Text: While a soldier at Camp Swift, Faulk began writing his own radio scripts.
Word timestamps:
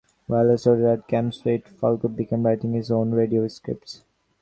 While 0.25 0.49
a 0.49 0.57
soldier 0.57 0.87
at 0.93 1.07
Camp 1.07 1.31
Swift, 1.31 1.67
Faulk 1.69 2.15
began 2.15 2.41
writing 2.41 2.73
his 2.73 2.89
own 2.89 3.11
radio 3.11 3.47
scripts. 3.47 4.01